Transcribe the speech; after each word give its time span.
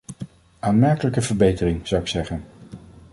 Aanmerkelijke 0.59 1.21
verbetering, 1.21 1.87
zou 1.87 2.01
ik 2.01 2.07
zeggen. 2.07 2.43